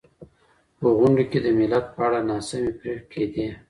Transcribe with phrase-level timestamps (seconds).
[0.77, 3.45] په غونډو کي د ملت په اړه ناسمي پرېکړې کېدې.